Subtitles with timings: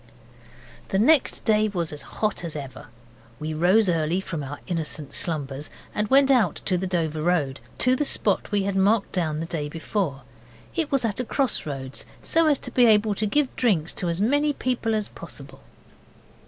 [0.89, 2.87] The next day was as hot as ever.
[3.39, 7.95] We rose early from our innocent slumbers, and went out to the Dover Road to
[7.95, 10.23] the spot we had marked down the day before.
[10.75, 14.09] It was at a cross roads, so as to be able to give drinks to
[14.09, 15.59] as many people as possible.